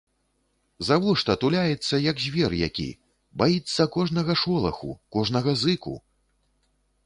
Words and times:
Завошта 0.87 1.35
туляецца, 1.43 1.95
як 2.11 2.23
звер 2.25 2.51
які, 2.65 2.87
баіцца 3.43 3.81
кожнага 3.99 4.33
шолаху, 4.45 4.91
кожнага 5.17 5.51
зыку? 5.65 5.95